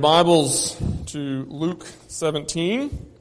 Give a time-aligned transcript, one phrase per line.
[0.00, 0.74] Bibles
[1.08, 3.12] to Luke 17.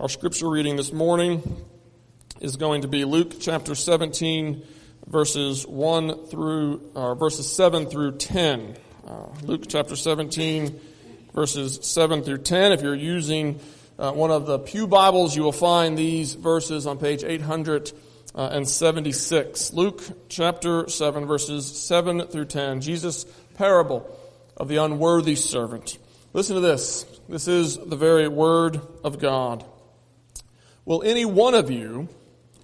[0.00, 1.64] Our scripture reading this morning
[2.40, 4.64] is going to be Luke chapter 17,
[5.06, 8.74] verses 1 through, uh, verses 7 through 10.
[9.06, 10.80] Uh, Luke chapter 17,
[11.32, 12.72] verses 7 through 10.
[12.72, 13.60] If you're using
[13.96, 19.72] uh, one of the Pew Bibles, you will find these verses on page 876.
[19.72, 22.80] Luke chapter 7, verses 7 through 10.
[22.80, 24.18] Jesus' parable
[24.56, 25.98] of the unworthy servant.
[26.32, 27.04] Listen to this.
[27.28, 29.64] This is the very word of God.
[30.84, 32.08] Will any one of you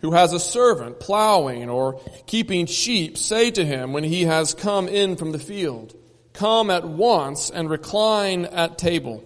[0.00, 4.88] who has a servant plowing or keeping sheep say to him when he has come
[4.88, 5.94] in from the field,
[6.32, 9.24] Come at once and recline at table?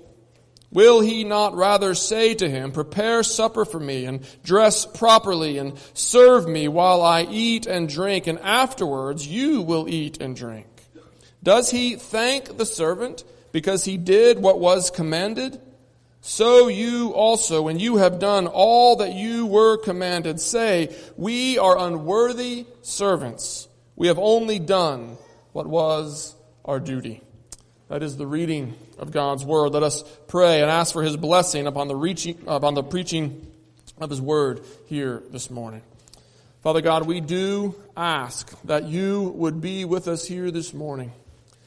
[0.71, 5.79] Will he not rather say to him, Prepare supper for me and dress properly and
[5.95, 10.67] serve me while I eat and drink, and afterwards you will eat and drink?
[11.45, 13.23] Does he thank the servant
[13.53, 15.61] because he did what was commanded?
[16.23, 21.79] So you also, when you have done all that you were commanded, say, We are
[21.79, 23.69] unworthy servants.
[23.95, 25.19] We have only done
[25.53, 27.21] what was our duty.
[27.89, 29.73] That is the reading of God's word.
[29.75, 33.47] Let us pray and ask for his blessing upon the, reaching, upon the preaching
[33.99, 35.83] of his word here this morning.
[36.63, 41.13] Father God, we do ask that you would be with us here this morning.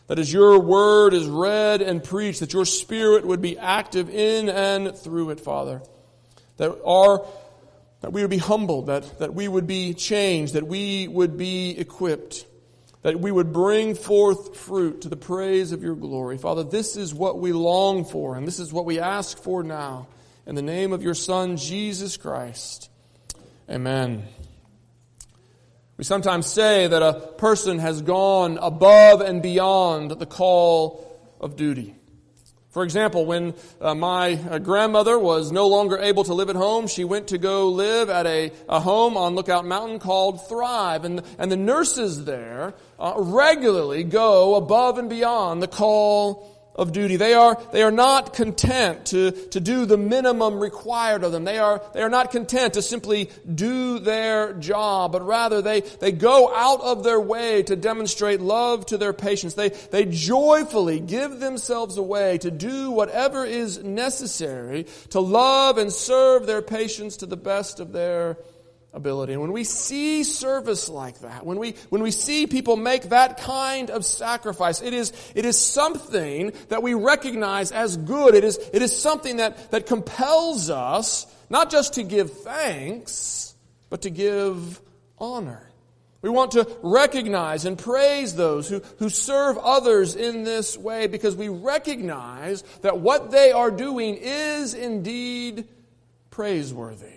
[0.07, 4.49] That as your word is read and preached, that your spirit would be active in
[4.49, 5.81] and through it, Father.
[6.57, 7.25] That our,
[8.01, 11.77] that we would be humbled, that, that we would be changed, that we would be
[11.77, 12.45] equipped,
[13.01, 16.37] that we would bring forth fruit to the praise of your glory.
[16.37, 20.07] Father, this is what we long for, and this is what we ask for now.
[20.45, 22.89] In the name of your Son, Jesus Christ.
[23.69, 24.23] Amen.
[25.97, 31.95] We sometimes say that a person has gone above and beyond the call of duty.
[32.69, 36.85] For example, when uh, my uh, grandmother was no longer able to live at home,
[36.85, 41.03] she went to go live at a, a home on Lookout Mountain called Thrive.
[41.03, 47.15] And, and the nurses there uh, regularly go above and beyond the call of duty.
[47.15, 51.43] They are, they are not content to, to do the minimum required of them.
[51.43, 56.11] They are, they are not content to simply do their job, but rather they, they
[56.11, 59.55] go out of their way to demonstrate love to their patients.
[59.55, 66.45] They, they joyfully give themselves away to do whatever is necessary to love and serve
[66.45, 68.37] their patients to the best of their
[68.97, 69.31] ability.
[69.31, 73.39] And when we see service like that, when we, when we see people make that
[73.39, 78.35] kind of sacrifice, it is, it is something that we recognize as good.
[78.35, 83.55] It is, it is something that, that compels us not just to give thanks,
[83.89, 84.81] but to give
[85.17, 85.63] honor.
[86.21, 91.35] We want to recognize and praise those who, who serve others in this way because
[91.35, 95.67] we recognize that what they are doing is indeed
[96.31, 97.16] praiseworthy.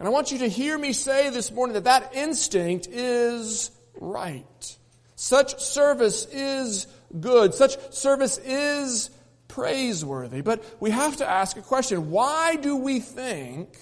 [0.00, 4.78] And I want you to hear me say this morning that that instinct is right.
[5.14, 6.86] Such service is
[7.20, 7.52] good.
[7.52, 9.10] Such service is
[9.46, 10.40] praiseworthy.
[10.40, 12.10] But we have to ask a question.
[12.10, 13.76] Why do we think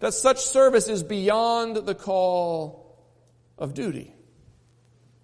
[0.00, 2.98] that such service is beyond the call
[3.56, 4.12] of duty?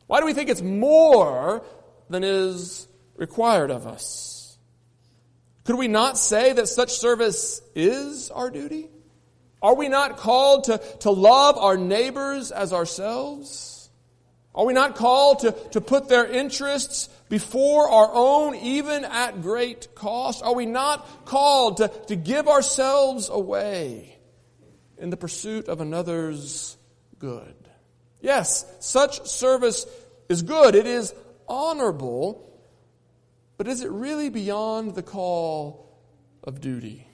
[0.06, 1.64] Why do we think it's more
[2.08, 2.86] than is
[3.16, 4.56] required of us?
[5.64, 8.90] Could we not say that such service is our duty?
[9.66, 13.90] Are we not called to, to love our neighbors as ourselves?
[14.54, 19.92] Are we not called to, to put their interests before our own, even at great
[19.96, 20.44] cost?
[20.44, 24.16] Are we not called to, to give ourselves away
[24.98, 26.76] in the pursuit of another's
[27.18, 27.56] good?
[28.20, 29.84] Yes, such service
[30.28, 30.76] is good.
[30.76, 31.12] It is
[31.48, 32.56] honorable.
[33.56, 35.98] But is it really beyond the call
[36.44, 37.05] of duty?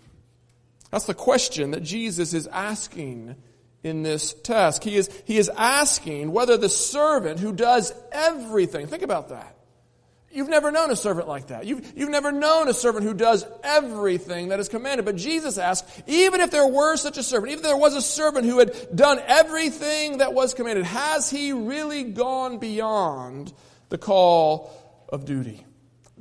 [0.92, 3.34] That's the question that Jesus is asking
[3.82, 4.84] in this task.
[4.84, 9.56] He is, he is asking whether the servant who does everything, think about that.
[10.30, 11.66] You've never known a servant like that.
[11.66, 15.04] You've, you've never known a servant who does everything that is commanded.
[15.04, 18.02] But Jesus asks, even if there were such a servant, even if there was a
[18.02, 23.52] servant who had done everything that was commanded, has he really gone beyond
[23.88, 24.70] the call
[25.08, 25.66] of duty?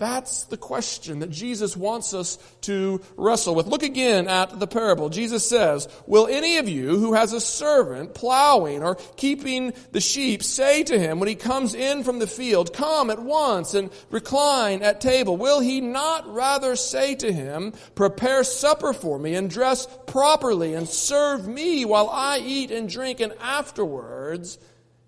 [0.02, 3.68] That's the question that Jesus wants us to wrestle with.
[3.68, 5.10] Look again at the parable.
[5.10, 10.42] Jesus says, Will any of you who has a servant plowing or keeping the sheep
[10.42, 14.82] say to him when he comes in from the field, Come at once and recline
[14.82, 15.38] at table?
[15.38, 20.90] Will he not rather say to him, Prepare supper for me and dress properly and
[20.90, 24.58] serve me while I eat and drink, and afterwards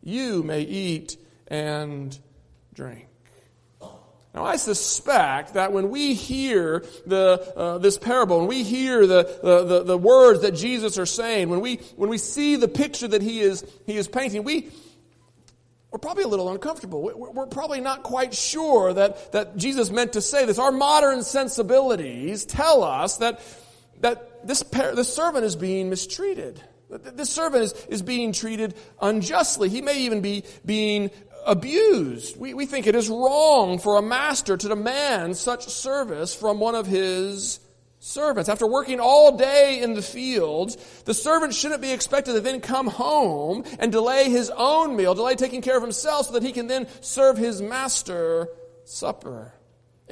[0.03, 1.17] you may eat
[1.47, 2.15] and
[2.75, 3.07] drink?
[4.33, 9.23] Now, I suspect that when we hear the, uh, this parable, when we hear the,
[9.43, 13.21] the, the, words that Jesus are saying, when we, when we see the picture that
[13.21, 14.71] he is, he is painting, we,
[15.91, 17.03] we're probably a little uncomfortable.
[17.03, 20.57] We're, we're probably not quite sure that, that Jesus meant to say this.
[20.57, 23.39] Our modern sensibilities tell us that,
[23.99, 26.59] that this, par- this servant is being mistreated.
[26.89, 29.69] This servant is, is being treated unjustly.
[29.69, 31.11] He may even be being
[31.45, 32.37] abused.
[32.39, 36.75] We, we think it is wrong for a master to demand such service from one
[36.75, 37.59] of his
[37.99, 38.49] servants.
[38.49, 42.87] After working all day in the fields, the servant shouldn't be expected to then come
[42.87, 46.67] home and delay his own meal, delay taking care of himself so that he can
[46.67, 48.49] then serve his master
[48.83, 49.53] supper.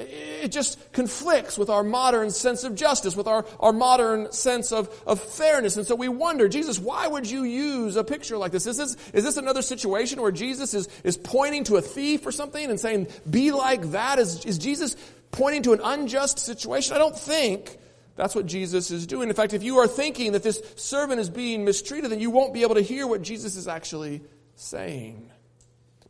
[0.08, 4.90] It just conflicts with our modern sense of justice, with our, our modern sense of,
[5.06, 5.76] of fairness.
[5.76, 8.66] And so we wonder, Jesus, why would you use a picture like this?
[8.66, 12.32] Is this, is this another situation where Jesus is, is pointing to a thief or
[12.32, 14.18] something and saying, be like that?
[14.18, 14.96] Is, is Jesus
[15.30, 16.94] pointing to an unjust situation?
[16.94, 17.78] I don't think
[18.16, 19.28] that's what Jesus is doing.
[19.28, 22.52] In fact, if you are thinking that this servant is being mistreated, then you won't
[22.52, 24.22] be able to hear what Jesus is actually
[24.54, 25.30] saying.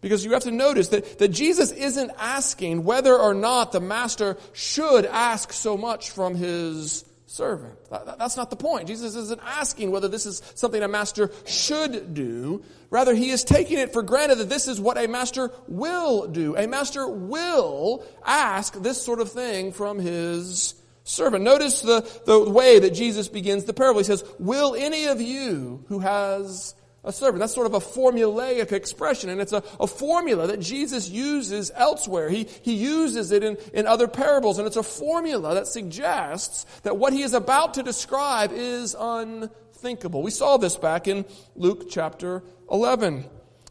[0.02, 4.36] Because you have to notice that, that Jesus isn't asking whether or not the master
[4.52, 7.78] should ask so much from his servant.
[7.88, 8.88] That, that's not the point.
[8.88, 12.64] Jesus isn't asking whether this is something a master should do.
[12.90, 16.56] Rather, he is taking it for granted that this is what a master will do.
[16.56, 20.74] A master will ask this sort of thing from his
[21.04, 21.44] servant.
[21.44, 24.00] Notice the, the way that Jesus begins the parable.
[24.00, 27.40] He says, Will any of you who has a servant.
[27.40, 32.28] That's sort of a formulaic expression, and it's a, a formula that Jesus uses elsewhere.
[32.28, 36.96] He, he uses it in, in other parables, and it's a formula that suggests that
[36.96, 40.22] what he is about to describe is unthinkable.
[40.22, 41.24] We saw this back in
[41.56, 43.24] Luke chapter 11.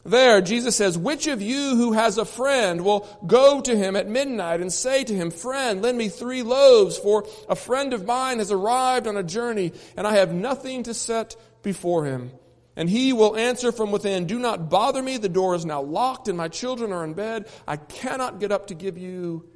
[0.04, 4.08] There, Jesus says, Which of you who has a friend will go to him at
[4.08, 8.38] midnight and say to him, Friend, lend me three loaves, for a friend of mine
[8.38, 12.32] has arrived on a journey, and I have nothing to set before him.
[12.76, 15.18] And he will answer from within, Do not bother me.
[15.18, 17.48] The door is now locked and my children are in bed.
[17.66, 19.48] I cannot get up to give you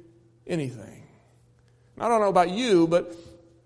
[0.45, 1.03] anything.
[1.99, 3.15] I don't know about you, but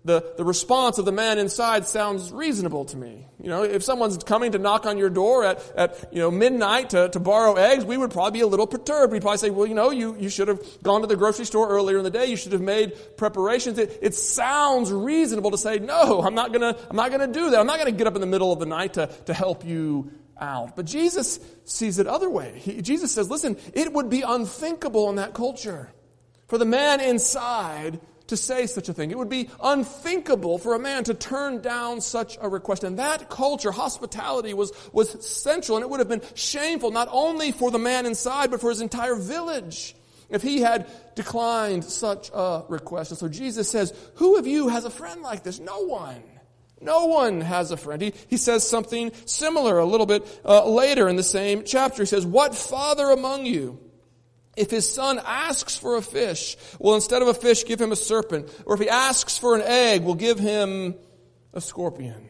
[0.04, 3.28] the, the response of the man inside sounds reasonable to me.
[3.40, 6.90] You know, if someone's coming to knock on your door at, at you know, midnight
[6.90, 9.12] to, to borrow eggs, we would probably be a little perturbed.
[9.12, 11.68] We'd probably say, well, you know, you, you should have gone to the grocery store
[11.68, 12.26] earlier in the day.
[12.26, 13.78] You should have made preparations.
[13.78, 17.60] It, it sounds reasonable to say, no, I'm not gonna, I'm not gonna do that.
[17.60, 20.10] I'm not gonna get up in the middle of the night to, to help you
[20.40, 20.74] out.
[20.74, 22.58] But Jesus sees it other way.
[22.58, 25.92] He, Jesus says, listen, it would be unthinkable in that culture
[26.48, 28.00] for the man inside
[28.32, 29.10] to say such a thing.
[29.10, 32.82] It would be unthinkable for a man to turn down such a request.
[32.82, 37.52] And that culture, hospitality, was, was central, and it would have been shameful not only
[37.52, 39.94] for the man inside, but for his entire village
[40.30, 43.10] if he had declined such a request.
[43.10, 45.60] And so Jesus says, Who of you has a friend like this?
[45.60, 46.22] No one.
[46.80, 48.00] No one has a friend.
[48.00, 52.02] He, he says something similar a little bit uh, later in the same chapter.
[52.02, 53.78] He says, What father among you?
[54.56, 57.96] If his son asks for a fish, well, instead of a fish, give him a
[57.96, 58.48] serpent.
[58.66, 60.94] Or if he asks for an egg, we'll give him
[61.54, 62.28] a scorpion.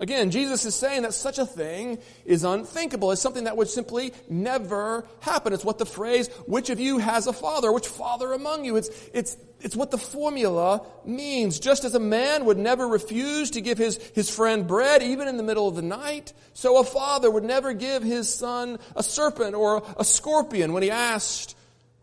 [0.00, 3.10] Again, Jesus is saying that such a thing is unthinkable.
[3.10, 5.52] It's something that would simply never happen.
[5.52, 7.72] It's what the phrase, which of you has a father?
[7.72, 8.76] Which father among you?
[8.76, 11.58] It's, it's, it's what the formula means.
[11.58, 15.36] Just as a man would never refuse to give his, his friend bread, even in
[15.36, 19.56] the middle of the night, so a father would never give his son a serpent
[19.56, 21.56] or a scorpion when he asked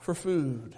[0.06, 0.76] for food.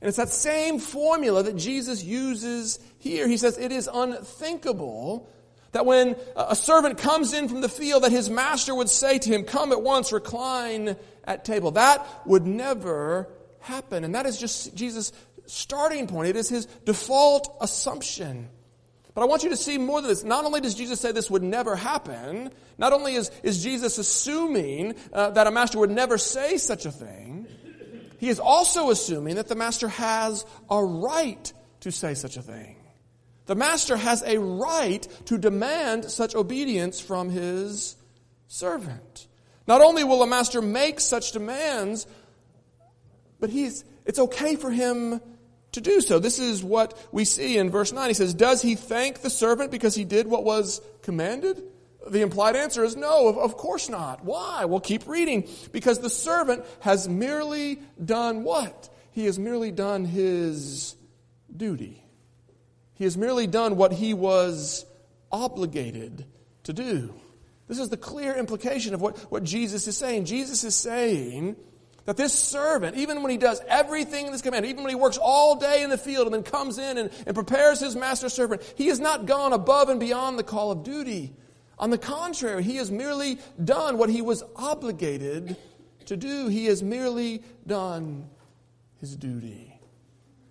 [0.00, 3.26] And it's that same formula that Jesus uses here.
[3.28, 5.30] He says it is unthinkable
[5.70, 9.30] that when a servant comes in from the field that his master would say to
[9.30, 11.70] him, come at once, recline at table.
[11.70, 13.28] That would never
[13.60, 14.04] happen.
[14.04, 15.12] And that is just Jesus'
[15.46, 16.28] starting point.
[16.28, 18.50] It is his default assumption.
[19.14, 20.24] But I want you to see more than this.
[20.24, 24.96] Not only does Jesus say this would never happen, not only is, is Jesus assuming
[25.12, 27.33] uh, that a master would never say such a thing,
[28.24, 32.76] he is also assuming that the master has a right to say such a thing.
[33.44, 37.96] The master has a right to demand such obedience from his
[38.48, 39.28] servant.
[39.66, 42.06] Not only will a master make such demands,
[43.40, 45.20] but he's, it's okay for him
[45.72, 46.18] to do so.
[46.18, 48.08] This is what we see in verse 9.
[48.08, 51.62] He says, Does he thank the servant because he did what was commanded?
[52.06, 54.24] The implied answer is no, of, of course not.
[54.24, 54.64] Why?
[54.66, 55.48] Well, keep reading.
[55.72, 58.90] Because the servant has merely done what?
[59.12, 60.96] He has merely done his
[61.54, 62.02] duty.
[62.94, 64.84] He has merely done what he was
[65.32, 66.26] obligated
[66.64, 67.14] to do.
[67.68, 70.26] This is the clear implication of what, what Jesus is saying.
[70.26, 71.56] Jesus is saying
[72.04, 75.16] That this servant, even when he does everything in this command, even when he works
[75.16, 78.62] all day in the field and then comes in and, and prepares his master servant,
[78.76, 81.32] he has not gone above and beyond the call of duty.
[81.78, 85.56] On the contrary, he has merely done what he was obligated
[86.06, 86.48] to do.
[86.48, 88.28] He has merely done
[89.00, 89.74] his duty.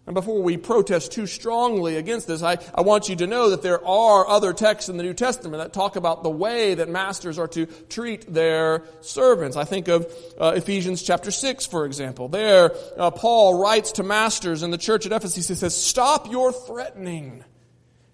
[0.05, 3.61] And before we protest too strongly against this, I, I want you to know that
[3.61, 7.39] there are other texts in the New Testament that talk about the way that masters
[7.39, 9.55] are to treat their servants.
[9.55, 12.27] I think of uh, Ephesians chapter 6, for example.
[12.27, 15.47] There, uh, Paul writes to masters in the church at Ephesus.
[15.47, 17.45] He says, Stop your threatening,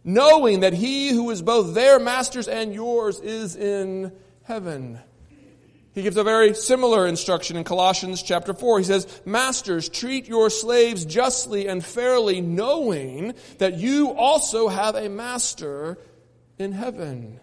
[0.04, 4.12] knowing that he who is both their masters and yours is in
[4.44, 5.00] heaven.
[5.94, 8.80] He gives a very similar instruction in Colossians chapter 4.
[8.80, 15.10] He says, Masters, treat your slaves justly and fairly, knowing that you also have a
[15.10, 15.98] master
[16.58, 17.40] in heaven.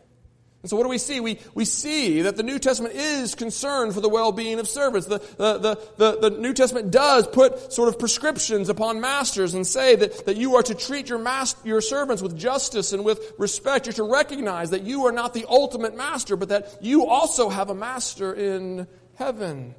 [0.66, 1.20] And so what do we see?
[1.20, 5.06] We, we see that the New Testament is concerned for the well-being of servants.
[5.06, 9.64] The, the, the, the, the New Testament does put sort of prescriptions upon masters and
[9.64, 13.34] say that, that you are to treat your, master, your servants with justice and with
[13.38, 13.86] respect.
[13.86, 17.70] You're to recognize that you are not the ultimate master, but that you also have
[17.70, 19.72] a master in heaven.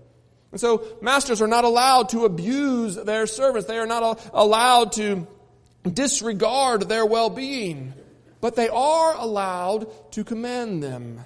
[0.54, 3.68] And so masters are not allowed to abuse their servants.
[3.68, 5.28] They are not allowed to
[5.84, 7.94] disregard their well-being
[8.42, 11.22] but they are allowed to command them.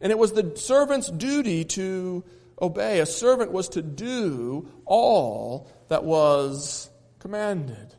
[0.00, 2.24] And it was the servant's duty to
[2.60, 3.00] obey.
[3.00, 7.94] A servant was to do all that was commanded.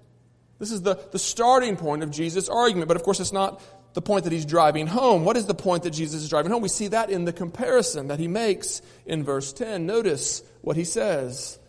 [0.60, 3.62] This is the, the starting point of Jesus' argument, but of course it's not
[3.94, 5.26] the point that he's driving home.
[5.26, 6.62] What is the point that Jesus is driving home?
[6.62, 9.86] We see that in the comparison that he makes in verse 10.
[9.86, 11.60] Notice what he says.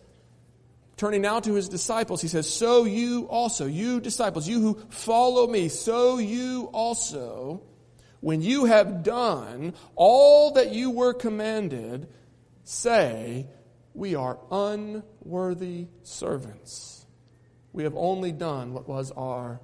[0.99, 5.47] Turning now to his disciples, he says, So you also, you disciples, you who follow
[5.47, 7.63] me, so you also,
[8.19, 12.09] when you have done all that you were commanded,
[12.65, 13.47] say,
[13.93, 17.05] We are unworthy servants.
[17.71, 19.61] We have only done what was our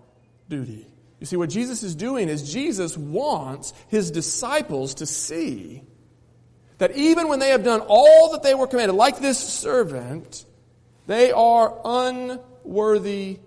[0.48, 0.88] duty.
[1.20, 5.84] You see, what Jesus is doing is Jesus wants his disciples to see
[6.78, 10.46] that even when they have done all that they were commanded, like this servant,
[11.08, 13.40] they are unworthy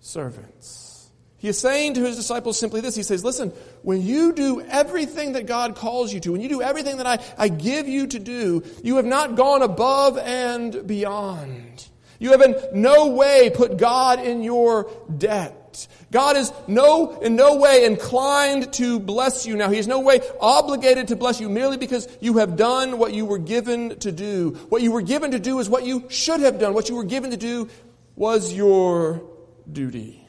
[0.00, 1.10] servants.
[1.38, 2.94] He is saying to his disciples simply this.
[2.94, 3.50] He says, listen,
[3.82, 7.18] when you do everything that God calls you to, when you do everything that I,
[7.36, 11.88] I give you to do, you have not gone above and beyond.
[12.20, 14.88] You have in no way put God in your
[15.18, 15.61] debt.
[16.10, 19.70] God is no, in no way inclined to bless you now.
[19.70, 23.24] He is no way obligated to bless you merely because you have done what you
[23.24, 24.50] were given to do.
[24.68, 26.74] What you were given to do is what you should have done.
[26.74, 27.68] What you were given to do
[28.16, 29.22] was your
[29.70, 30.26] duty.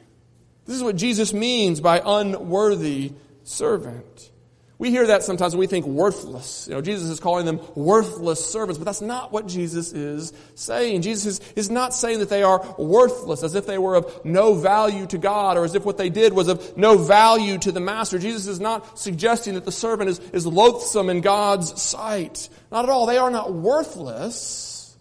[0.66, 4.30] This is what Jesus means by unworthy servant.
[4.84, 6.68] We hear that sometimes and we think worthless.
[6.68, 11.00] You know, Jesus is calling them worthless servants, but that's not what Jesus is saying.
[11.00, 14.52] Jesus is, is not saying that they are worthless as if they were of no
[14.52, 17.80] value to God or as if what they did was of no value to the
[17.80, 18.18] master.
[18.18, 22.50] Jesus is not suggesting that the servant is, is loathsome in God's sight.
[22.70, 23.06] Not at all.
[23.06, 24.94] They are not worthless.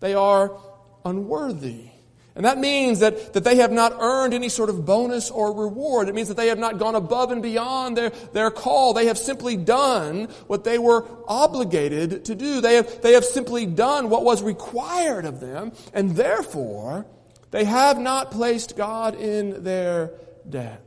[0.00, 0.60] They are
[1.06, 1.91] unworthy.
[2.34, 6.08] And that means that, that they have not earned any sort of bonus or reward.
[6.08, 8.94] It means that they have not gone above and beyond their, their call.
[8.94, 12.62] They have simply done what they were obligated to do.
[12.62, 17.06] They have, they have simply done what was required of them, and therefore,
[17.50, 20.12] they have not placed God in their
[20.48, 20.80] debt.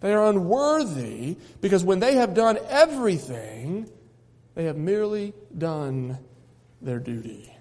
[0.00, 3.90] They are unworthy because when they have done everything,
[4.54, 6.18] they have merely done
[6.82, 7.53] their duty.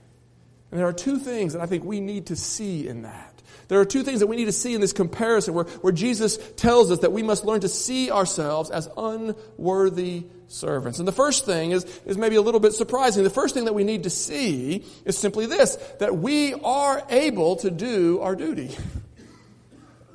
[0.74, 3.44] And there are two things that I think we need to see in that.
[3.68, 6.39] There are two things that we need to see in this comparison where, where Jesus
[6.56, 10.98] tells us that we must learn to see ourselves as unworthy servants.
[10.98, 13.24] And the first thing is, is maybe a little bit surprising.
[13.24, 17.58] The first thing that we need to see is simply this, that we are able
[17.58, 18.75] to do our duty.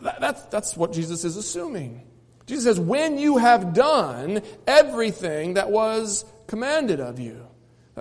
[0.01, 2.03] That, that's, that's what Jesus is assuming.
[2.47, 7.48] Jesus says, when you have done everything that was commanded of you.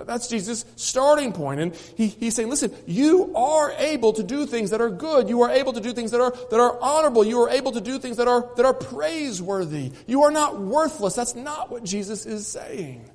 [0.04, 1.60] That's Jesus' starting point.
[1.60, 5.28] And he, he's saying, listen, you are able to do things that are good.
[5.28, 7.24] You are able to do things that are, that are honorable.
[7.24, 9.92] You are able to do things that are, that are praiseworthy.
[10.06, 11.14] You are not worthless.
[11.14, 13.10] That's not what Jesus is saying.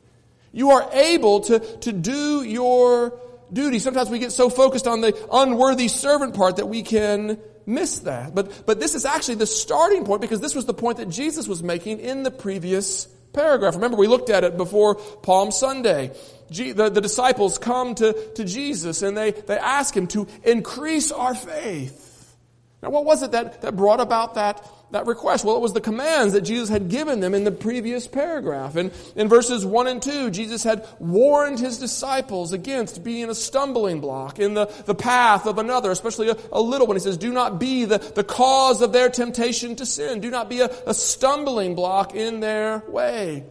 [0.52, 3.20] You are able to, to do your
[3.52, 3.80] duty.
[3.80, 8.36] Sometimes we get so focused on the unworthy servant part that we can miss that.
[8.36, 11.48] But, but this is actually the starting point because this was the point that Jesus
[11.48, 13.75] was making in the previous paragraph.
[13.75, 16.12] Remember, we looked at it before Palm Sunday.
[16.50, 21.36] the, the disciples come to, to Jesus and they, they ask him to increase our
[21.36, 22.36] faith.
[22.82, 25.44] Now, what was it that, that brought about that, that request?
[25.44, 28.76] Well, it was the commands that Jesus had given them in the previous paragraph.
[28.76, 34.00] And in verses 1 and 2, Jesus had warned his disciples against being a stumbling
[34.00, 36.96] block in the, the path of another, especially a, a little one.
[36.96, 40.22] He says, Do not be the, the cause of their temptation to sin.
[40.22, 43.44] Do not be a, a stumbling block in their way.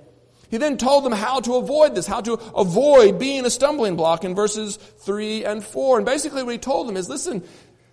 [0.52, 4.22] He then told them how to avoid this, how to avoid being a stumbling block
[4.22, 5.96] in verses 3 and 4.
[5.96, 7.42] And basically what he told them is, listen,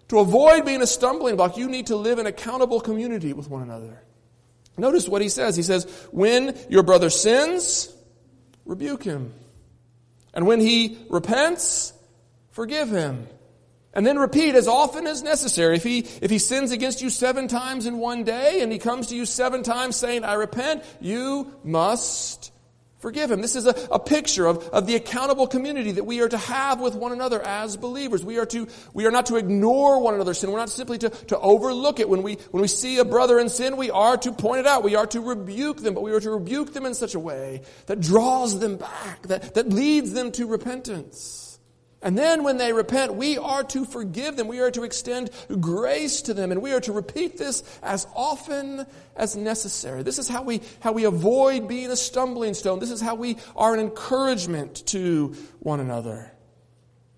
[0.10, 3.62] to avoid being a stumbling block, you need to live in accountable community with one
[3.62, 4.04] another.
[4.78, 5.56] Notice what he says.
[5.56, 7.94] He says, when your brother sins,
[8.66, 9.34] rebuke him.
[10.34, 11.94] And when he repents,
[12.52, 13.28] forgive him.
[13.94, 15.76] And then repeat as often as necessary.
[15.76, 19.08] If he, if he sins against you seven times in one day and he comes
[19.08, 22.52] to you seven times saying, I repent, you must
[23.00, 23.40] Forgive him.
[23.40, 26.82] This is a, a picture of, of the accountable community that we are to have
[26.82, 28.26] with one another as believers.
[28.26, 30.52] We are to, we are not to ignore one another's sin.
[30.52, 32.10] We're not simply to, to overlook it.
[32.10, 34.84] When we, when we see a brother in sin, we are to point it out.
[34.84, 37.62] We are to rebuke them, but we are to rebuke them in such a way
[37.86, 41.49] that draws them back, that, that leads them to repentance.
[42.02, 44.48] And then when they repent, we are to forgive them.
[44.48, 46.52] We are to extend grace to them.
[46.52, 48.86] And we are to repeat this as often
[49.18, 50.04] as necessary.
[50.04, 52.80] This is how we, how we avoid being a stumbling stone.
[52.80, 56.32] This is how we are an encouragement to one another.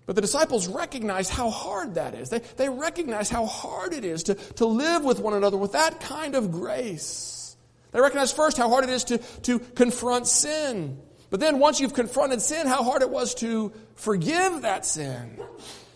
[0.04, 2.30] But the disciples recognize how hard that is.
[2.30, 6.00] They, they recognize how hard it is to, to live with one another with that
[6.00, 7.56] kind of grace.
[7.92, 10.98] They recognize first how hard it is to, to confront sin.
[11.32, 15.40] But then once you've confronted sin, how hard it was to forgive that sin.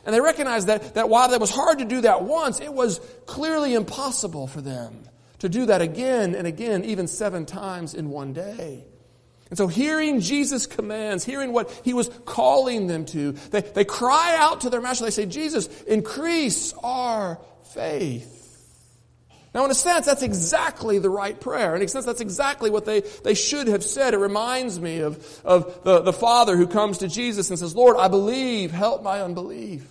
[0.06, 3.00] And they recognized that, that while it was hard to do that once, it was
[3.26, 5.02] clearly impossible for them
[5.40, 8.86] to do that again and again, even seven times in one day.
[9.50, 14.36] And so hearing Jesus' commands, hearing what he was calling them to, they, they cry
[14.38, 15.04] out to their master.
[15.04, 17.38] They say, Jesus, increase our
[17.74, 18.35] faith.
[19.56, 21.74] Now, in a sense, that's exactly the right prayer.
[21.74, 24.12] In a sense, that's exactly what they, they should have said.
[24.12, 27.96] It reminds me of, of the, the father who comes to Jesus and says, Lord,
[27.96, 29.82] I believe, help my unbelief.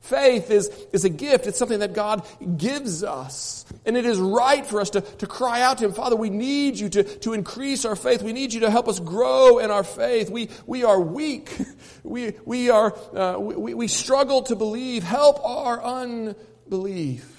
[0.00, 1.46] Faith is, is a gift.
[1.46, 3.64] It's something that God gives us.
[3.86, 6.76] And it is right for us to, to cry out to Him, Father, we need
[6.76, 8.20] you to, to increase our faith.
[8.20, 10.28] We need you to help us grow in our faith.
[10.28, 11.56] We, we are weak.
[12.02, 15.04] We, we, are, uh, we, we struggle to believe.
[15.04, 17.31] Help our unbelief.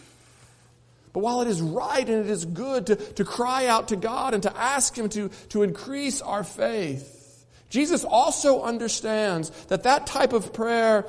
[1.13, 4.33] But while it is right and it is good to, to cry out to God
[4.33, 10.33] and to ask Him to, to increase our faith, Jesus also understands that that type
[10.33, 11.05] of prayer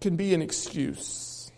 [0.00, 1.52] can be an excuse.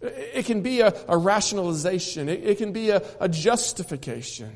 [0.00, 2.28] It can be a, a rationalization.
[2.28, 4.52] It, it, can be a, a justification.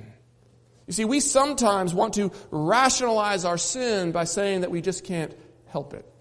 [0.87, 5.37] You see, we sometimes want to rationalize our sin by saying that we just can't
[5.67, 6.12] help it.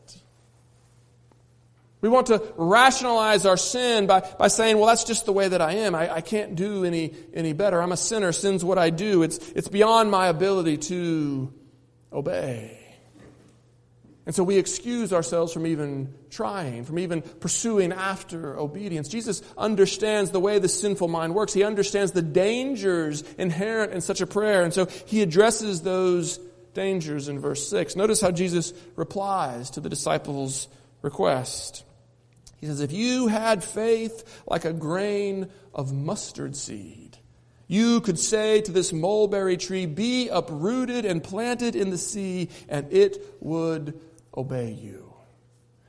[2.01, 5.61] We want to rationalize our sin by, by saying, well, that's just the way that
[5.61, 5.93] I am.
[5.93, 7.81] I, I can't do any, any better.
[7.81, 8.31] I'm a sinner.
[8.31, 9.21] Sin's what I do.
[9.21, 11.53] It's, it's beyond my ability to
[12.11, 12.79] obey.
[14.25, 19.07] And so we excuse ourselves from even trying, from even pursuing after obedience.
[19.07, 21.53] Jesus understands the way the sinful mind works.
[21.53, 24.63] He understands the dangers inherent in such a prayer.
[24.63, 26.39] And so he addresses those
[26.73, 27.95] dangers in verse 6.
[27.95, 30.67] Notice how Jesus replies to the disciples'
[31.01, 31.83] request.
[32.62, 37.17] He says, if you had faith like a grain of mustard seed,
[37.67, 42.91] you could say to this mulberry tree, be uprooted and planted in the sea, and
[42.93, 44.00] it would
[44.38, 45.12] obey you.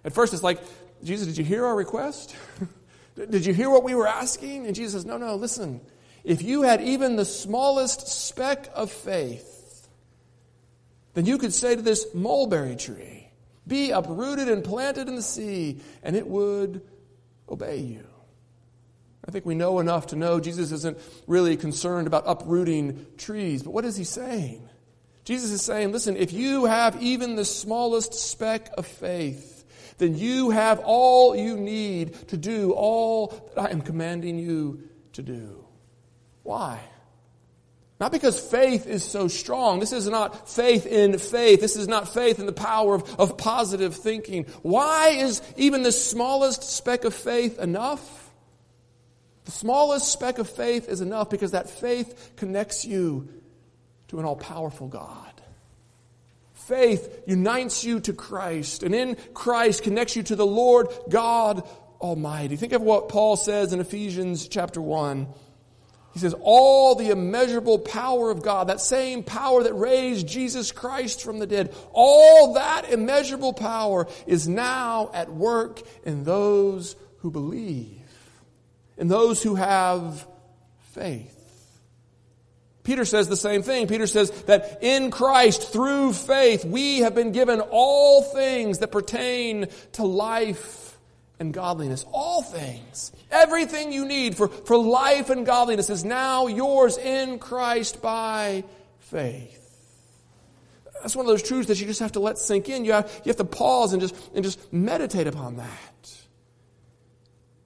[0.03, 0.61] At first, it's like,
[1.05, 2.35] Jesus, did you hear our request?
[3.17, 4.67] did you hear what we were asking?
[4.67, 5.83] And Jesus says, no, no, listen.
[6.25, 9.89] If you had even the smallest speck of faith,
[11.13, 13.29] then you could say to this mulberry tree,
[13.67, 16.83] be uprooted and planted in the sea, and it would
[17.49, 18.07] obey you.
[19.27, 23.73] I think we know enough to know Jesus isn't really concerned about uprooting trees, but
[23.73, 24.69] what is he saying?
[25.25, 29.65] Jesus is saying, listen, if you have even the smallest speck of faith,
[29.99, 35.23] then you have all you need to do all that I am commanding you to
[35.23, 35.65] do.
[36.43, 36.81] Why?
[38.03, 39.79] Not because faith is so strong.
[39.79, 41.61] This is not faith in faith.
[41.61, 44.47] This is not faith in the power of, of positive thinking.
[44.63, 48.29] Why is even the smallest speck of faith enough?
[49.45, 53.29] The smallest speck of faith is enough because that faith connects you
[54.09, 55.41] to an all powerful God.
[56.55, 61.69] Faith unites you to Christ, and in Christ connects you to the Lord God
[62.01, 62.57] Almighty.
[62.57, 65.29] Think of what Paul says in Ephesians chapter 1.
[66.13, 71.23] He says, all the immeasurable power of God, that same power that raised Jesus Christ
[71.23, 77.99] from the dead, all that immeasurable power is now at work in those who believe.
[79.03, 80.27] in those who have
[80.93, 81.39] faith.
[82.85, 83.87] Peter says the same thing.
[83.87, 89.69] Peter says that in Christ, through faith, we have been given all things that pertain
[89.93, 90.82] to life
[91.43, 92.07] and godliness.
[92.11, 93.13] All things.
[93.31, 98.65] Everything you need for, for life and godliness is now yours in Christ by
[99.01, 99.59] faith.
[101.03, 102.85] That's one of those truths that you just have to let sink in.
[102.85, 105.69] You have, you have to pause and just, and just meditate upon that.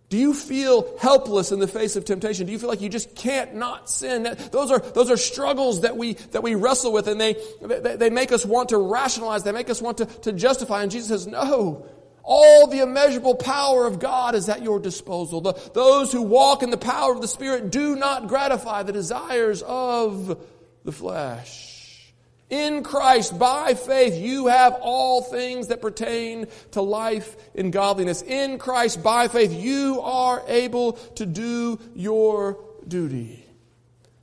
[0.08, 2.46] Do you feel helpless in the face of temptation?
[2.46, 4.22] Do you feel like you just can't not sin?
[4.52, 8.10] those are, those are struggles that we, that we wrestle with and they, they, they
[8.10, 9.42] make us want to rationalize.
[9.42, 10.82] They make us want to, to justify.
[10.82, 11.86] And Jesus says, no.
[12.28, 15.40] All the immeasurable power of God is at your disposal.
[15.40, 19.62] The, those who walk in the power of the Spirit do not gratify the desires
[19.62, 20.36] of
[20.84, 22.12] the flesh.
[22.50, 28.22] In Christ, by faith, you have all things that pertain to life and godliness.
[28.22, 33.45] In Christ, by faith, you are able to do your duty.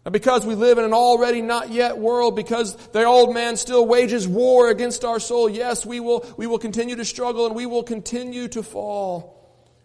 [0.06, 3.86] Now, because we live in an already not yet world, because the old man still
[3.86, 7.66] wages war against our soul, yes, we will, we will continue to struggle and we
[7.66, 9.40] will continue to fall.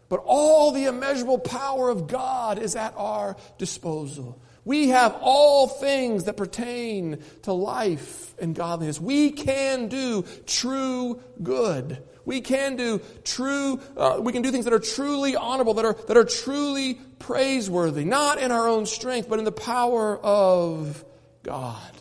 [0.08, 4.42] But all the immeasurable power of God is at our disposal.
[4.64, 9.00] We have all things that pertain to life and godliness.
[9.00, 12.02] We can do true good.
[12.24, 15.94] We can do true, uh, we can do things that are truly honorable, that are,
[16.08, 21.04] that are truly praiseworthy, not in our own strength, but in the power of
[21.42, 21.92] God.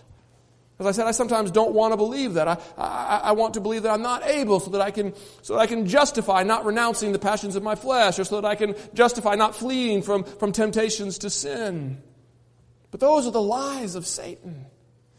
[0.80, 2.48] As I said, I sometimes don't want to believe that.
[2.48, 5.56] I, I, I, want to believe that I'm not able so that I can, so
[5.56, 8.56] that I can justify not renouncing the passions of my flesh or so that I
[8.56, 12.02] can justify not fleeing from, from temptations to sin.
[12.92, 14.68] But those are the lies of Satan.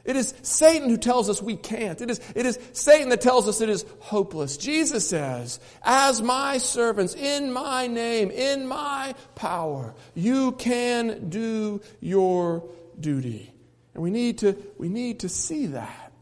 [0.08, 2.00] It is Satan who tells us we can't.
[2.00, 4.56] It is, it is Satan that tells us it is hopeless.
[4.56, 12.64] Jesus says, as my servants, in my name, in my power, you can do your
[12.98, 13.52] duty.
[13.92, 16.12] And we need to, we need to see that.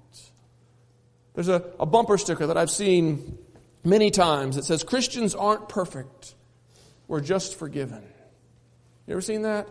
[1.34, 3.38] There's a, a bumper sticker that I've seen
[3.84, 6.34] many times that says, Christians aren't perfect.
[7.06, 8.02] We're just forgiven.
[9.06, 9.68] You ever seen that?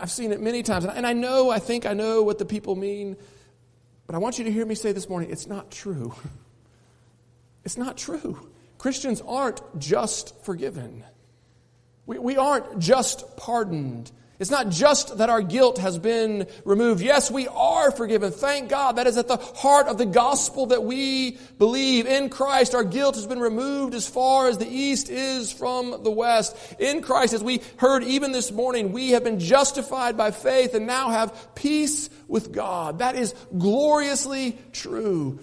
[0.00, 0.84] I've seen it many times.
[0.84, 3.16] And I know, I think I know what the people mean.
[4.06, 6.14] But I want you to hear me say this morning it's not true.
[7.62, 8.48] It's not true.
[8.78, 11.04] Christians aren't just forgiven.
[12.06, 14.10] We, we aren't just pardoned.
[14.40, 17.02] It's not just that our guilt has been removed.
[17.02, 18.32] Yes, we are forgiven.
[18.32, 18.96] Thank God.
[18.96, 22.06] That is at the heart of the gospel that we believe.
[22.06, 26.10] In Christ, our guilt has been removed as far as the east is from the
[26.10, 26.56] west.
[26.78, 30.86] In Christ, as we heard even this morning, we have been justified by faith and
[30.86, 33.00] now have peace with God.
[33.00, 35.38] That is gloriously true.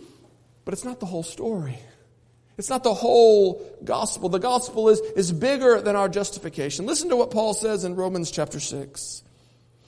[0.66, 1.78] But it's not the whole story.
[2.58, 4.30] It's not the whole gospel.
[4.30, 6.88] The gospel is, is bigger than our justification.
[6.88, 9.24] Listen to what Paul says in Romans chapter 6.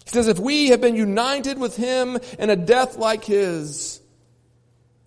[0.06, 4.00] He says, If we have been united with him in a death like his,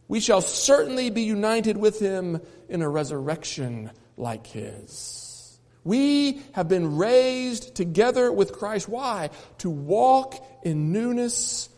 [0.09, 5.59] we shall certainly be united with him in a resurrection like his.
[5.85, 8.88] We have been raised together with Christ.
[8.88, 9.31] Why?
[9.59, 11.68] To walk in newness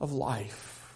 [0.00, 0.94] of life.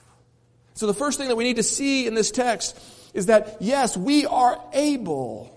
[0.74, 2.78] So the first thing that we need to see in this text
[3.14, 5.56] is that yes, we are able.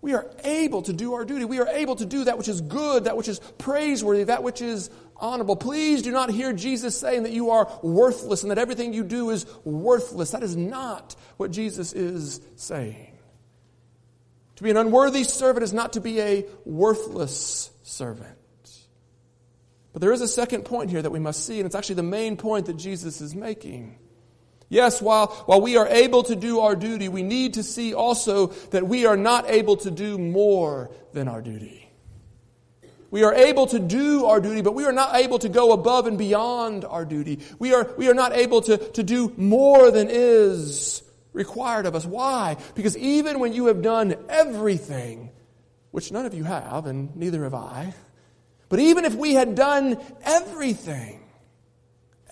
[0.00, 1.46] We are able to do our duty.
[1.46, 4.60] We are able to do that which is good, that which is praiseworthy, that which
[4.60, 5.56] is honorable.
[5.56, 9.30] Please do not hear Jesus saying that you are worthless and that everything you do
[9.30, 10.32] is worthless.
[10.32, 13.18] That is not what Jesus is saying.
[14.56, 18.28] To be an unworthy servant is not to be a worthless servant.
[19.92, 22.02] But there is a second point here that we must see, and it's actually the
[22.02, 23.98] main point that Jesus is making.
[24.74, 28.48] Yes, while, while we are able to do our duty, we need to see also
[28.72, 31.88] that we are not able to do more than our duty.
[33.12, 36.08] We are able to do our duty, but we are not able to go above
[36.08, 37.38] and beyond our duty.
[37.60, 42.04] We are, we are not able to, to do more than is required of us.
[42.04, 42.56] Why?
[42.74, 45.30] Because even when you have done everything,
[45.92, 47.94] which none of you have, and neither have I,
[48.68, 51.23] but even if we had done everything,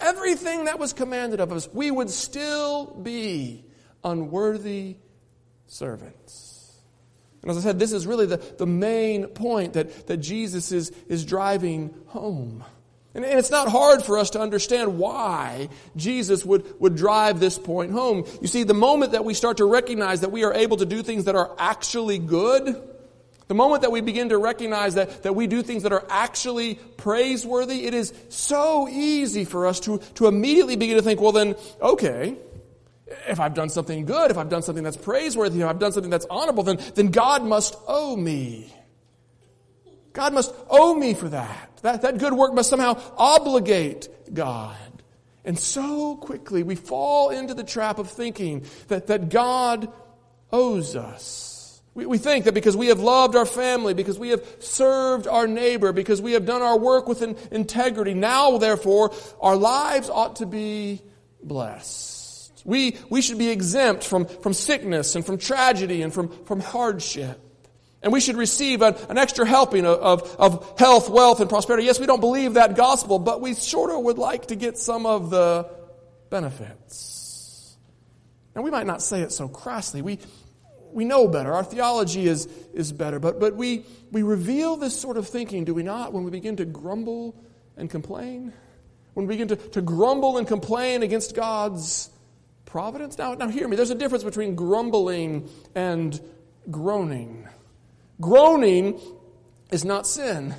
[0.03, 3.65] everything that was commanded of us, we would still be
[4.05, 4.97] unworthy
[5.67, 6.81] servants.
[7.43, 10.91] And as I said, this is really the, the main point that, that Jesus is,
[11.09, 12.65] is driving home.
[13.15, 17.59] And, and it's not hard for us to understand why Jesus would, would drive this
[17.59, 18.25] point home.
[18.41, 21.03] You see, the moment that we start to recognize that we are able to do
[21.03, 22.81] things that are actually good,
[23.53, 26.77] the moment that we begin to recognize that, that we do things that are actually
[26.97, 31.55] praiseworthy, it is so easy for us to, to immediately begin to think, well then,
[31.83, 32.35] okay,
[33.29, 36.09] if I've done something good, if I've done something that's praiseworthy, if I've done something
[36.09, 38.75] that's honorable, then, then God must owe me.
[40.15, 41.79] God must owe me for that.
[41.83, 44.79] That, that good work must somehow obligate God.
[45.45, 49.93] And so quickly we fall into the trap of thinking that, that God
[50.51, 51.52] owes us.
[51.95, 55.47] We, we think that because we have loved our family, because we have served our
[55.47, 60.37] neighbor, because we have done our work with in, integrity, now therefore our lives ought
[60.37, 61.03] to be
[61.43, 62.63] blessed.
[62.65, 67.39] We, we should be exempt from, from sickness and from tragedy and from, from hardship.
[68.03, 71.87] And we should receive an, an extra helping of, of, of, health, wealth, and prosperity.
[71.87, 75.07] Yes, we don't believe that gospel, but we sort of would like to get some
[75.07, 75.69] of the
[76.31, 77.77] benefits.
[78.55, 80.03] And we might not say it so crassly.
[80.03, 80.19] We,
[80.93, 81.53] we know better.
[81.53, 83.19] Our theology is, is better.
[83.19, 86.57] But, but we, we reveal this sort of thinking, do we not, when we begin
[86.57, 87.35] to grumble
[87.77, 88.53] and complain?
[89.15, 92.11] When we begin to, to grumble and complain against God's
[92.65, 93.19] providence?
[93.19, 93.77] Now, now, hear me.
[93.77, 96.19] There's a difference between grumbling and
[96.71, 97.49] groaning.
[98.21, 99.01] Groaning
[99.71, 100.55] is not sin.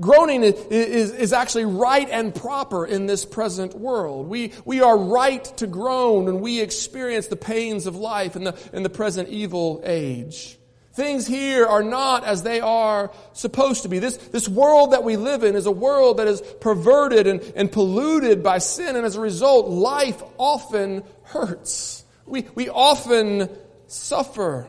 [0.00, 4.28] Groaning is, is, is, actually right and proper in this present world.
[4.28, 8.58] We, we are right to groan when we experience the pains of life in the,
[8.72, 10.58] in the present evil age.
[10.94, 13.98] Things here are not as they are supposed to be.
[13.98, 17.70] This, this world that we live in is a world that is perverted and, and
[17.70, 22.04] polluted by sin, and as a result, life often hurts.
[22.26, 23.50] We, we often
[23.86, 24.66] suffer.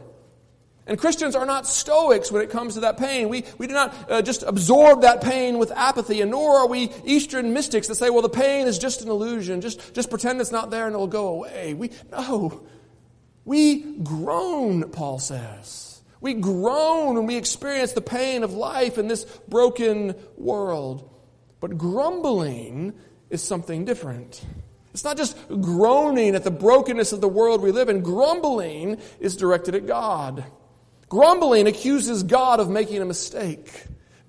[0.92, 3.30] And Christians are not stoics when it comes to that pain.
[3.30, 6.92] We, we do not uh, just absorb that pain with apathy, and nor are we
[7.06, 9.62] Eastern mystics that say, well, the pain is just an illusion.
[9.62, 11.74] Just, just pretend it's not there and it'll go away.
[11.76, 12.64] We, no.
[13.46, 16.02] We groan, Paul says.
[16.20, 21.10] We groan when we experience the pain of life in this broken world.
[21.62, 22.96] But grumbling
[23.30, 24.44] is something different.
[24.94, 28.02] It's not just groaning at the brokenness of the world we live in.
[28.02, 30.44] Grumbling is directed at God.
[31.12, 33.70] Grumbling accuses God of making a mistake.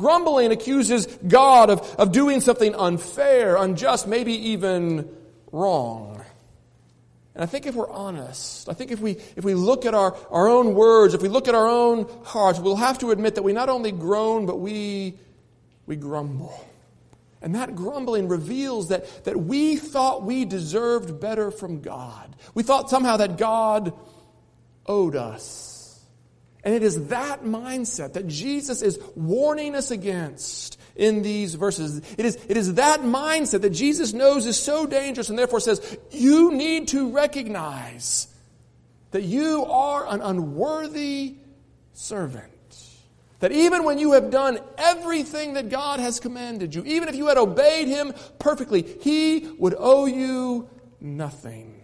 [0.00, 5.08] Grumbling accuses God of, of doing something unfair, unjust, maybe even
[5.52, 6.24] wrong.
[7.36, 10.16] And I think if we're honest, I think if we, if we look at our,
[10.28, 13.44] our own words, if we look at our own hearts, we'll have to admit that
[13.44, 15.14] we not only groan, but we,
[15.86, 16.52] we grumble.
[17.40, 22.34] And that grumbling reveals that, that we thought we deserved better from God.
[22.54, 23.92] We thought somehow that God
[24.84, 25.71] owed us.
[26.64, 32.02] And it is that mindset that Jesus is warning us against in these verses.
[32.16, 35.98] It is, it is that mindset that Jesus knows is so dangerous and therefore says,
[36.10, 38.28] you need to recognize
[39.10, 41.34] that you are an unworthy
[41.94, 42.48] servant.
[43.40, 47.26] That even when you have done everything that God has commanded you, even if you
[47.26, 50.70] had obeyed Him perfectly, He would owe you
[51.00, 51.82] nothing.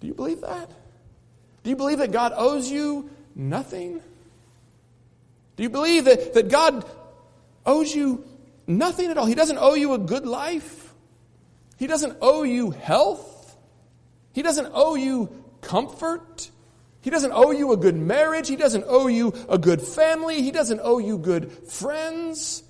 [0.00, 0.68] Do you believe that?
[1.66, 4.00] Do you believe that God owes you nothing?
[5.56, 6.88] Do you believe that, that God
[7.66, 8.24] owes you
[8.68, 9.26] nothing at all?
[9.26, 10.94] He doesn't owe you a good life.
[11.76, 13.56] He doesn't owe you health.
[14.32, 15.28] He doesn't owe you
[15.60, 16.52] comfort.
[17.00, 18.46] He doesn't owe you a good marriage.
[18.46, 20.42] He doesn't owe you a good family.
[20.42, 22.62] He doesn't owe you good friends.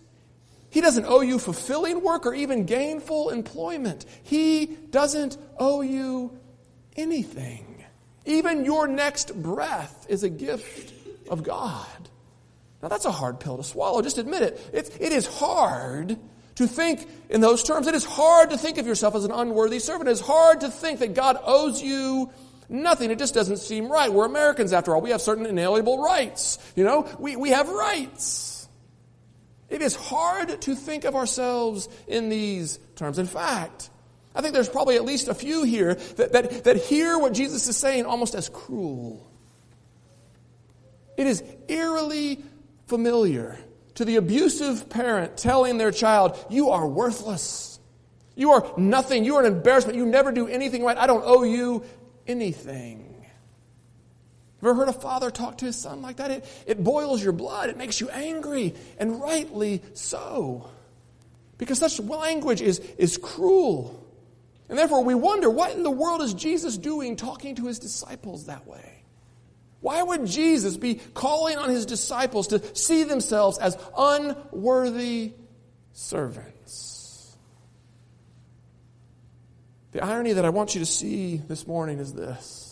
[0.71, 4.07] He doesn't owe you fulfilling work or even gainful employment.
[4.23, 6.39] He doesn't owe you
[6.97, 7.66] anything.
[8.27, 10.93] Even your next breath is a gift
[11.31, 11.87] of God.
[12.83, 14.03] Now, that's a hard pill to swallow.
[14.03, 14.71] Just admit it.
[14.73, 16.19] It's, it is hard
[16.57, 17.87] to think in those terms.
[17.87, 20.09] It is hard to think of yourself as an unworthy servant.
[20.09, 22.31] It is hard to think that God owes you
[22.69, 23.11] nothing.
[23.11, 24.12] It just doesn't seem right.
[24.12, 25.01] We're Americans, after all.
[25.01, 26.59] We have certain inalienable rights.
[26.75, 28.69] You know, we, we have rights.
[29.69, 33.19] It is hard to think of ourselves in these terms.
[33.19, 33.91] In fact,
[34.37, 37.66] I think there's probably at least a few here that, that, that hear what Jesus
[37.66, 39.27] is saying almost as cruel.
[41.16, 42.44] It is eerily
[42.87, 43.59] familiar
[43.94, 47.81] to the abusive parent telling their child, You are worthless.
[48.35, 49.25] You are nothing.
[49.25, 49.96] You are an embarrassment.
[49.96, 50.99] You never do anything right.
[50.99, 51.85] I don't owe you
[52.27, 53.05] anything.
[54.57, 56.31] Have you ever heard a father talk to his son like that?
[56.31, 57.70] It, it boils your blood.
[57.70, 60.68] It makes you angry, and rightly so.
[61.57, 64.06] Because such language is, is cruel.
[64.69, 68.47] And therefore, we wonder what in the world is Jesus doing talking to his disciples
[68.47, 69.05] that way?
[69.81, 75.35] Why would Jesus be calling on his disciples to see themselves as unworthy
[75.93, 77.37] servants?
[79.93, 82.65] The irony that I want you to see this morning is this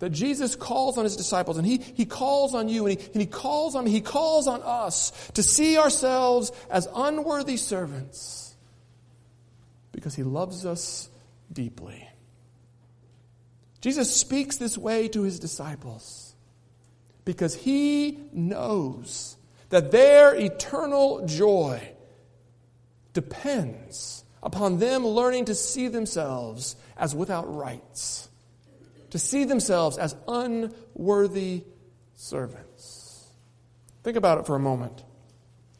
[0.00, 3.20] that Jesus calls on his disciples and he, he calls on you and he, and
[3.20, 8.39] he calls on me, he calls on us to see ourselves as unworthy servants
[10.00, 11.10] because he loves us
[11.52, 12.08] deeply.
[13.82, 16.34] Jesus speaks this way to his disciples.
[17.24, 19.36] because he knows
[19.68, 21.92] that their eternal joy
[23.12, 28.28] depends upon them learning to see themselves as without rights,
[29.10, 31.62] to see themselves as unworthy
[32.14, 33.28] servants.
[34.02, 35.04] Think about it for a moment.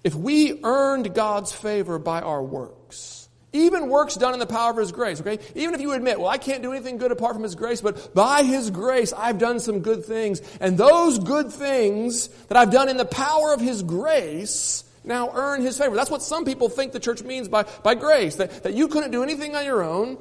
[0.04, 3.19] If we earned God's favor by our works,
[3.52, 5.38] even works done in the power of His grace, okay?
[5.54, 8.14] Even if you admit, well, I can't do anything good apart from His grace, but
[8.14, 10.40] by His grace, I've done some good things.
[10.60, 15.62] And those good things that I've done in the power of His grace now earn
[15.62, 15.96] His favor.
[15.96, 19.10] That's what some people think the church means by, by grace, that, that you couldn't
[19.10, 20.18] do anything on your own.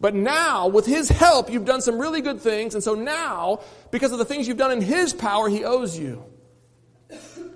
[0.00, 2.74] But now, with His help, you've done some really good things.
[2.74, 6.24] And so now, because of the things you've done in His power, He owes you.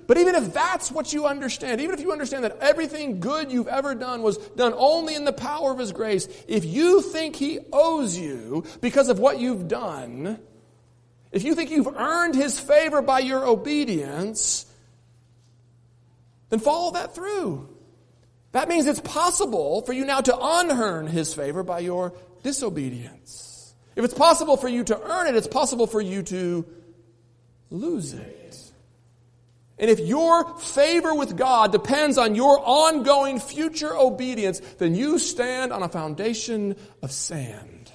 [0.09, 3.69] But even if that's what you understand, even if you understand that everything good you've
[3.69, 7.59] ever done was done only in the power of His grace, if you think He
[7.75, 10.41] owes you because of what you've done,
[11.31, 14.65] if you think you've earned His favor by your obedience,
[16.49, 17.69] then follow that through.
[18.53, 23.75] That means it's possible for you now to unearn His favor by your disobedience.
[23.95, 26.65] If it's possible for you to earn it, it's possible for you to
[27.69, 28.38] lose it.
[29.79, 35.73] And if your favor with God depends on your ongoing future obedience, then you stand
[35.73, 37.93] on a foundation of sand.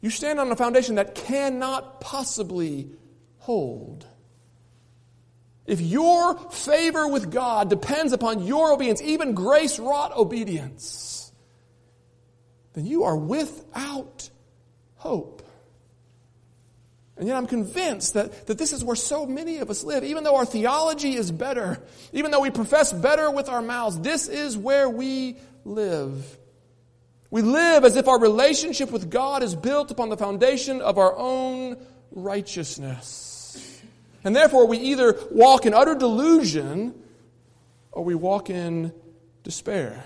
[0.00, 2.88] You stand on a foundation that cannot possibly
[3.38, 4.06] hold.
[5.66, 11.30] If your favor with God depends upon your obedience, even grace wrought obedience,
[12.72, 14.30] then you are without
[14.96, 15.42] hope.
[17.20, 20.04] And yet I'm convinced that, that this is where so many of us live.
[20.04, 21.78] Even though our theology is better,
[22.14, 26.38] even though we profess better with our mouths, this is where we live.
[27.30, 31.14] We live as if our relationship with God is built upon the foundation of our
[31.14, 31.76] own
[32.10, 33.82] righteousness.
[34.24, 36.94] And therefore, we either walk in utter delusion
[37.92, 38.94] or we walk in
[39.42, 40.02] despair.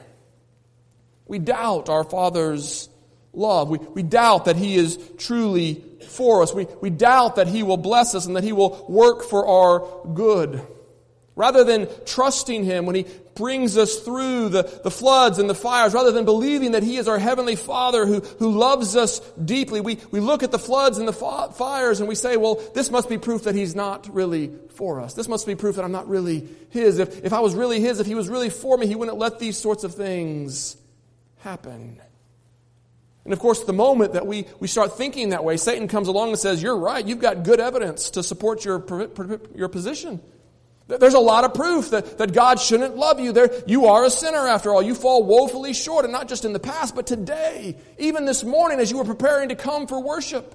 [1.29, 2.89] We doubt our Father's
[3.37, 3.69] love.
[3.69, 6.55] We, we doubt that He is truly for us.
[6.55, 10.07] We, we doubt that He will bless us and that He will work for our
[10.15, 10.67] good.
[11.37, 15.93] Rather than trusting Him when He brings us through the, the floods and the fires,
[15.93, 19.99] rather than believing that He is our Heavenly Father who, who loves us deeply, we,
[20.13, 23.09] we look at the floods and the fa- fires and we say, well, this must
[23.09, 25.15] be proof that He's not really for us.
[25.15, 27.01] This must be proof that I'm not really His.
[27.01, 29.41] If, if I was really His, if He was really for me, He wouldn't let
[29.41, 30.77] these sorts of things
[31.39, 32.01] happen.
[33.25, 36.31] And of course, the moment that we, we start thinking that way, Satan comes along
[36.31, 38.85] and says, You're right, you've got good evidence to support your,
[39.55, 40.21] your position.
[40.87, 43.33] There's a lot of proof that, that God shouldn't love you.
[43.33, 44.83] There, you are a sinner after all.
[44.83, 48.79] You fall woefully short, and not just in the past, but today, even this morning
[48.81, 50.55] as you were preparing to come for worship.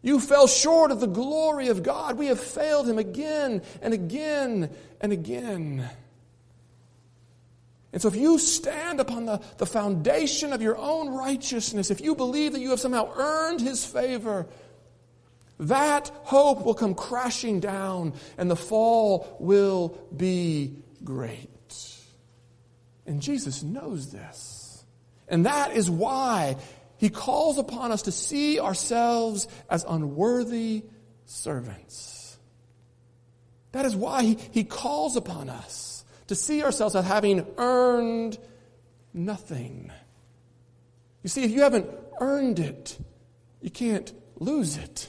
[0.00, 2.16] You fell short of the glory of God.
[2.16, 4.70] We have failed Him again and again
[5.02, 5.88] and again.
[7.92, 12.14] And so if you stand upon the, the foundation of your own righteousness, if you
[12.14, 14.46] believe that you have somehow earned his favor,
[15.58, 21.48] that hope will come crashing down and the fall will be great.
[23.06, 24.84] And Jesus knows this.
[25.26, 26.56] And that is why
[26.98, 30.84] he calls upon us to see ourselves as unworthy
[31.24, 32.36] servants.
[33.72, 35.87] That is why he, he calls upon us
[36.28, 38.38] to see ourselves as having earned
[39.12, 39.90] nothing.
[41.22, 42.96] You see, if you haven't earned it,
[43.60, 45.08] you can't lose it.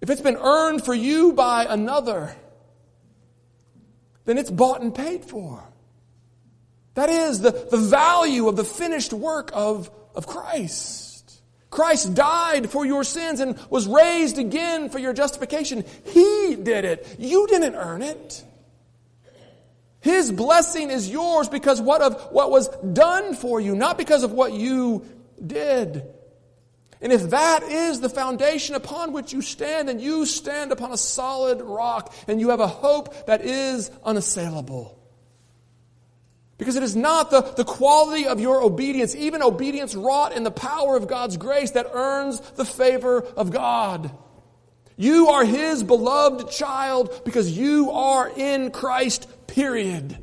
[0.00, 2.34] If it's been earned for you by another,
[4.24, 5.62] then it's bought and paid for.
[6.94, 11.40] That is the, the value of the finished work of, of Christ.
[11.70, 15.84] Christ died for your sins and was raised again for your justification.
[16.04, 17.16] He did it.
[17.18, 18.44] You didn't earn it.
[20.00, 24.32] His blessing is yours because what of what was done for you, not because of
[24.32, 25.04] what you
[25.44, 26.04] did.
[27.00, 30.96] And if that is the foundation upon which you stand, then you stand upon a
[30.96, 34.96] solid rock and you have a hope that is unassailable.
[36.58, 40.50] Because it is not the, the quality of your obedience, even obedience wrought in the
[40.50, 44.10] power of God's grace, that earns the favor of God.
[44.96, 50.18] You are His beloved child because you are in Christ period.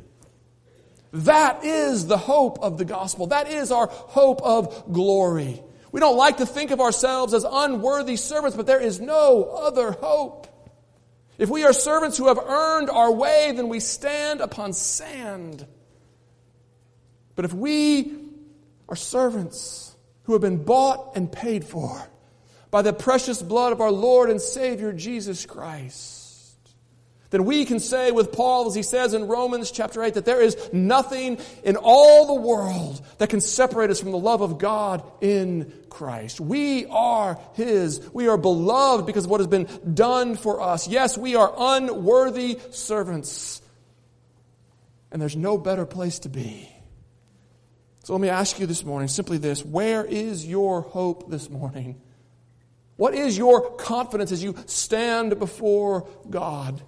[1.12, 3.26] That is the hope of the gospel.
[3.26, 5.60] That is our hope of glory.
[5.90, 9.90] We don't like to think of ourselves as unworthy servants, but there is no other
[9.90, 10.46] hope.
[11.36, 15.66] If we are servants who have earned our way, then we stand upon sand.
[17.34, 18.12] But if we
[18.88, 22.00] are servants who have been bought and paid for
[22.70, 26.23] by the precious blood of our Lord and Savior Jesus Christ
[27.30, 30.40] then we can say with Paul, as he says in Romans chapter 8, that there
[30.40, 35.02] is nothing in all the world that can separate us from the love of God
[35.20, 36.40] in Christ.
[36.40, 38.00] We are his.
[38.12, 40.86] We are beloved because of what has been done for us.
[40.86, 43.62] Yes, we are unworthy servants.
[45.10, 46.68] And there's no better place to be.
[48.04, 52.00] So let me ask you this morning simply this Where is your hope this morning?
[52.96, 56.82] What is your confidence as you stand before God?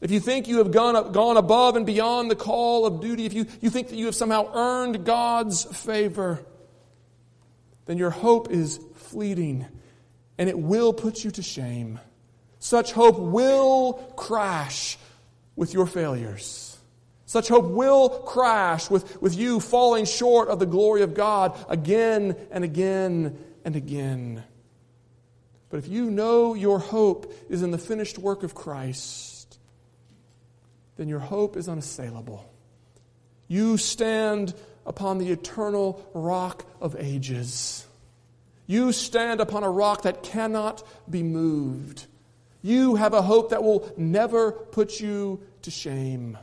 [0.00, 3.32] If you think you have gone, gone above and beyond the call of duty, if
[3.32, 6.44] you, you think that you have somehow earned God's favor,
[7.86, 9.66] then your hope is fleeting
[10.38, 11.98] and it will put you to shame.
[12.58, 14.98] Such hope will crash
[15.54, 16.78] with your failures.
[17.24, 22.36] Such hope will crash with, with you falling short of the glory of God again
[22.50, 24.44] and again and again.
[25.70, 29.25] But if you know your hope is in the finished work of Christ,
[30.96, 32.44] then your hope is unassailable.
[33.48, 37.86] You stand upon the eternal rock of ages.
[38.66, 42.06] You stand upon a rock that cannot be moved.
[42.62, 46.36] You have a hope that will never put you to shame.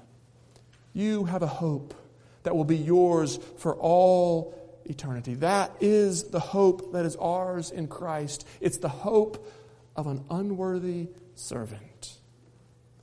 [0.94, 1.94] You have a hope
[2.44, 4.54] that will be yours for all
[4.86, 5.36] eternity.
[5.36, 8.48] That is the hope that is ours in Christ.
[8.62, 9.50] It's the hope
[9.96, 11.82] of an unworthy servant.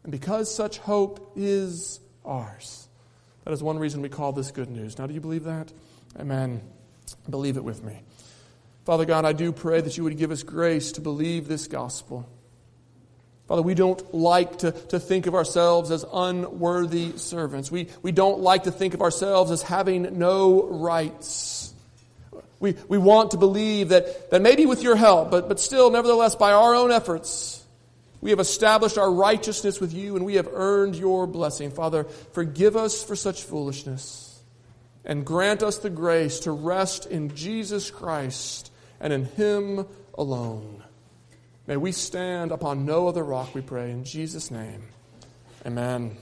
[0.03, 2.89] And because such hope is ours,
[3.45, 4.99] that is one reason we call this good news.
[4.99, 5.73] Now, do you believe that?
[6.19, 6.63] Amen.
[7.29, 8.01] Believe it with me.
[8.85, 12.29] Father God, I do pray that you would give us grace to believe this gospel.
[13.47, 17.71] Father, we don't like to, to think of ourselves as unworthy servants.
[17.71, 21.75] We, we don't like to think of ourselves as having no rights.
[22.61, 26.37] We, we want to believe that, that maybe with your help, but, but still, nevertheless,
[26.37, 27.60] by our own efforts,
[28.21, 31.71] we have established our righteousness with you and we have earned your blessing.
[31.71, 34.43] Father, forgive us for such foolishness
[35.05, 40.83] and grant us the grace to rest in Jesus Christ and in Him alone.
[41.67, 44.83] May we stand upon no other rock, we pray, in Jesus' name.
[45.65, 46.17] Amen.